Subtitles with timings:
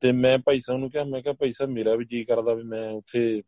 [0.00, 2.62] ਤੇ ਮੈਂ ਭਾਈ ਸਾਹਿਬ ਨੂੰ ਕਿਹਾ, ਮੈਂ ਕਿਹਾ ਭਾਈ ਸਾਹਿਬ ਮੇਰਾ ਵੀ ਜੀ ਕਰਦਾ ਵੀ
[2.62, 3.42] ਮੈਂ ਉੱਥੇ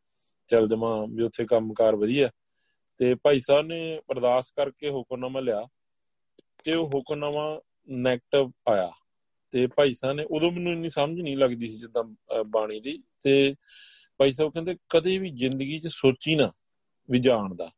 [0.48, 2.30] ਚੱਲ ਜਾਵਾਂ, ਵੀ ਉੱਥੇ ਕੰਮਕਾਰ ਵਧੀਆ।
[2.98, 5.66] ਤੇ ਭਾਈ ਸਾਹਿਬ ਨੇ ਅਰਦਾਸ ਕਰਕੇ ਹੁਕਮਨਾਮਾ ਲਿਆ
[6.64, 7.60] ਤੇ ਉਹ ਹੁਕਮਨਾਮਾ
[7.90, 8.90] ਨੈਗੇਟਿਵ ਆਇਆ।
[9.50, 13.54] ਤੇ ਭਾਈ ਸਾਹਿਬ ਨੇ ਉਦੋਂ ਮੈਨੂੰ ਇੰਨੀ ਸਮਝ ਨਹੀਂ ਲੱਗਦੀ ਸੀ ਜਿੱਦਾਂ ਬਾਣੀ ਦੀ। ਤੇ
[14.18, 16.50] ਭਾਈ ਸਾਹਿਬ ਕਹਿੰਦੇ, ਕਦੇ ਵੀ ਜ਼ਿੰਦਗੀ 'ਚ ਸੋਚੀ ਨਾ
[17.10, 17.70] ਵੀ ਜਾਣ ਦਾ।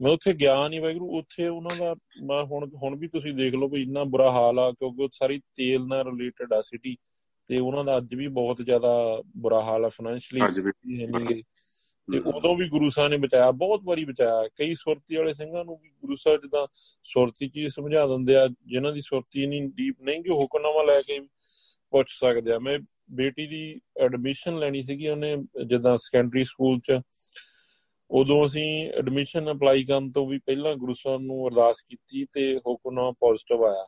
[0.00, 3.68] ਮੈਂ ਉੱਥੇ ਗਿਆ ਨਹੀਂ ਵੈਗਰੂ ਉੱਥੇ ਉਹਨਾਂ ਦਾ, ਮੈਂ ਹੁਣ ਹੁਣ ਵੀ ਤੁਸੀਂ ਦੇਖ ਲਓ
[3.68, 6.96] ਵੀ ਇੰਨਾ ਬੁਰਾ ਹਾਲ ਆ, ਕਿਉਂਕਿ ਉਹ ਸਾਰੀ ਤੇਲ ਨਾਲ ਰਿਲੇਟਡ ਆ ਸਿਟੀ
[7.46, 10.40] ਤੇ ਉਹਨਾਂ ਦਾ ਅੱਜ ਵੀ ਬਹੁਤ ਜ਼ਿਆਦਾ ਬੁਰਾ ਹਾਲ ਆ ਫਾਈਨੈਂਸ਼ਲੀ
[12.12, 15.78] ਤੇ ਉਦੋਂ ਵੀ ਗੁਰੂ ਸਾਹਿਬ ਨੇ ਬਚਾਇਆ ਬਹੁਤ ਵਾਰੀ ਬਚਾਇਆ। ਕਈ ਸੁਰਤੀ ਵਾਲੇ ਸਿੰਘਾਂ ਨੂੰ
[15.82, 16.66] ਵੀ ਗੁਰੂ ਸਾਹਿਬ ਜਿੱਦਾਂ
[17.04, 21.20] ਸੁਰਤੀ ਕੀ ਸਮਝਾ ਦਿੰਦੇ ਆ ਜਿਨ੍ਹਾਂ ਦੀ ਸੁਰਤੀ ਇਨੀ ਡੀਪ ਨਹੀਂ ਕਿ ਹੁਕਮਨਾਮਾ ਲੈ ਕੇ
[21.90, 22.78] ਪੁੱਛ ਸਕਦੇ ਆ। ਮੈਂ
[23.10, 25.36] ਬੇਟੀ ਦੀ ਐਡਮਿਸ਼ਨ ਲੈਣੀ ਸੀਗੀ ਉਹਨੇ
[25.66, 27.00] ਜਿੱਦਾਂ ਸੈਕੰਡਰੀ ਸਕੂਲ 'ਚ।
[28.10, 33.10] ਉਦੋਂ ਅਸੀਂ ਐਡਮਿਸ਼ਨ ਅਪਲਾਈ ਕਰਨ ਤੋਂ ਵੀ ਪਹਿਲਾਂ ਗੁਰੂ ਸਾਹਿਬ ਨੂੰ ਅਰਦਾਸ ਕੀਤੀ ਤੇ ਹੁਕਮਨਾਮਾ
[33.10, 33.86] ਪੋਜ਼ਿਟਿਵ ਆਇਆ।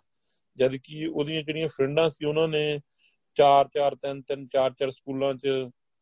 [0.56, 2.80] ਜਦ ਕਿ ਉਹਦੀਆਂ ਜਿਹੜੀਆਂ ਫਰੈਂਡਾਂ ਸੀ ਉਹਨਾਂ ਨੇ
[3.36, 5.48] 4 4 3 3 4 4 ਸਕੂਲਾਂ 'ਚ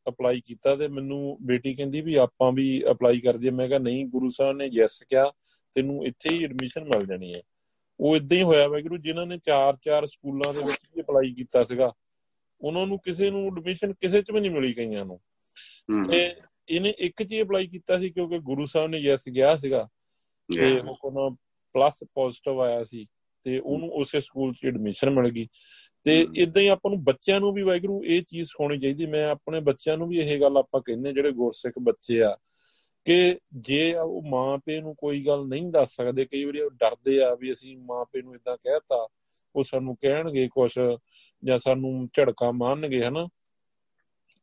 [0.08, 4.04] ਅਪਲਾਈ ਕੀਤਾ ਤੇ ਮੈਨੂੰ ਬੇਟੀ ਕਹਿੰਦੀ ਵੀ ਆਪਾਂ ਵੀ ਅਪਲਾਈ ਕਰ ਦਈਏ। ਮੈਂ ਕਿਹਾ ਨਹੀਂ
[4.06, 5.32] ਗੁਰੂ ਸਾਹਿਬ ਨੇ ਯੈਸ ਕਿਹਾ
[5.76, 7.42] ਤੈਨੂੰ ਇੱਥੇ ਹੀ ਐਡਮਿਸ਼ਨ ਮਿਲ ਜਾਣੀ ਹੈ।
[8.00, 11.92] ਉਹ ਇਦਾਂ ਹੀ ਹੋਇਆ ਵੈਗਰੂ ਜਿਨ੍ਹਾਂ ਨੇ 4-4 ਸਕੂਲਾਂ ਦੇ ਵਿੱਚ ਵੀ ਅਪਲਾਈ ਕੀਤਾ ਸੀਗਾ
[12.60, 15.20] ਉਹਨਾਂ ਨੂੰ ਕਿਸੇ ਨੂੰ ਐਡਮਿਸ਼ਨ ਕਿਸੇ 'ਚ ਵੀ ਨਹੀਂ ਮਿਲੀ ਕਈਆਂ ਨੂੰ।
[16.10, 16.34] ਤੇ
[16.68, 19.88] ਇਹਨੇ ਇੱਕ 'ਚ ਹੀ ਅਪਲਾਈ ਕੀਤਾ ਸੀ ਕਿਉਂਕਿ ਗੁਰੂ ਸਾਹਿਬ ਨੇ ਯੈਸ ਗਿਆ ਸੀਗਾ।
[20.48, 21.34] ਤੇ ਹੁਕਮ
[21.74, 23.06] ਪਲੱਸ ਪੋਜ਼ਿਟਿਵ ਆਇਆ ਸੀ।
[23.44, 25.48] ਤੇ ਉਹਨੂੰ ਉਸੇ ਸਕੂਲ 'ਚ ਐਡਮਿਸ਼ਨ ਮਿਲ ਗਈ।
[26.02, 29.60] ਤੇ ਇਦਾਂ ਹੀ ਆਪਾਂ ਨੂੰ ਬੱਚਿਆਂ ਨੂੰ ਵੀ ਵਾਹਿਗੁਰੂ ਇਹ ਚੀਜ਼ ਸਿਖਾਉਣੀ ਚਾਹੀਦੀ। ਮੈਂ ਆਪਣੇ
[29.60, 32.36] ਬੱਚਿਆਂ ਨੂੰ ਵੀ ਇਹ ਗੱਲ ਆਪਾਂ ਕਹਿੰਨੇ ਜਿਹੜੇ ਗੁਰਸਿੱਖ ਬੱਚੇ ਆ
[33.04, 37.22] ਕਿ ਜੇ ਉਹ ਮਾਂ ਪੇ ਨੂੰ ਕੋਈ ਗੱਲ ਨਹੀਂ ਦੱਸ ਸਕਦੇ ਕਈ ਵਾਰੀ ਉਹ ਡਰਦੇ
[37.22, 39.08] ਆ ਵੀ ਅਸੀਂ ਮਾਂ ਪੇ ਨੂੰ ਇਦਾਂ ਕਹਿਤਾ
[39.56, 40.72] ਉਹ ਸਾਨੂੰ ਕਹਿਣਗੇ ਕੁਝ
[41.44, 43.28] ਜਾਂ ਸਾਨੂੰ ਝੜਕਾ ਮਾਰਨਗੇ ਹਨਾ?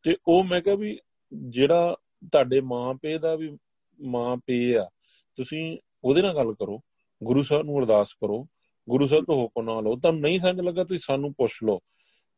[0.03, 0.99] ਤੇ ਉਹ ਮੈਂ ਕਿਹਾ ਵੀ
[1.33, 1.95] ਜਿਹੜਾ
[2.31, 3.57] ਤੁਹਾਡੇ ਮਾਂ ਪੇ ਦਾ ਵੀ
[4.01, 4.89] ਮਾਂ ਪੇ ਆ
[5.35, 6.79] ਤੁਸੀਂ ਉਹਦੇ ਨਾਲ ਗੱਲ ਕਰੋ
[7.23, 8.47] ਗੁਰੂ ਸਾਹਿਬ ਨੂੰ ਅਰਦਾਸ ਕਰੋ
[8.89, 11.79] ਗੁਰੂ ਸਾਹਿਬ ਤੋਂ ਹੁਕਮ ਨਾਲ ਲਓ। ਤਾਂ ਨਹੀਂ ਸਮਝ ਲੱਗਾ ਤੁਸੀਂ ਸਾਨੂੰ ਪੁੱਛ ਲਓ।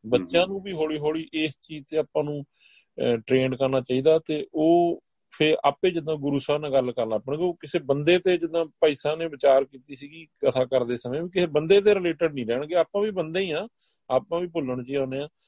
[0.06, 2.44] ਬੱਚਿਆਂ ਨੂੰ ਵੀ ਹੌਲੀ ਹੌਲੀ ਇਸ ਚੀਜ਼ ਤੇ ਆਪਾਂ ਨੂੰ
[3.26, 5.00] ਟ੍ਰੇਨਡ ਕਰਨਾ ਚਾਹੀਦਾ ਤੇ ਉਹ
[5.38, 8.94] ਫੇ ਆਪੇ ਜਦੋਂ ਗੁਰੂ ਸਾਹਿਬ ਨਾਲ ਗੱਲ ਕਰਨ ਲੱਪਣਗੇ ਉਹ ਕਿਸੇ ਬੰਦੇ ਤੇ ਜਦੋਂ ਭਾਈ
[8.94, 12.74] ਸਾਹਿਬ ਨੇ ਵਿਚਾਰ ਕੀਤੀ ਸੀਗੀ ਕਥਾ ਕਰਦੇ ਸਮੇਂ ਵੀ ਕਿਸੇ ਬੰਦੇ ਤੇ ਰਿਲੇਟਡ ਨਹੀਂ ਰਹਿਣਗੇ।
[12.74, 13.68] ਆਪਾਂ ਵੀ ਬੰਦੇ ਹੀ ਆ।
[14.10, 15.28] ਆਪਾਂ ਵੀ ਭੁੱਲਣ ਜੀ ਆਉਨੇ ਆ।